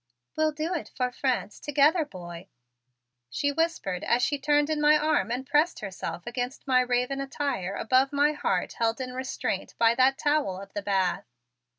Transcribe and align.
"We'll 0.35 0.51
do 0.51 0.73
it 0.73 0.89
for 0.97 1.11
France 1.11 1.59
together, 1.59 2.05
boy," 2.05 2.47
she 3.29 3.51
whispered 3.51 4.03
as 4.03 4.23
she 4.23 4.39
turned 4.39 4.71
in 4.71 4.81
my 4.81 4.97
arm 4.97 5.29
and 5.29 5.45
pressed 5.45 5.81
herself 5.81 6.25
against 6.25 6.65
my 6.65 6.81
raven 6.81 7.21
attire 7.21 7.75
above 7.75 8.11
my 8.11 8.31
heart 8.31 8.73
held 8.73 8.99
in 8.99 9.13
restraint 9.13 9.75
by 9.77 9.93
that 9.93 10.17
towel 10.17 10.59
of 10.59 10.73
the 10.73 10.81
bath. 10.81 11.27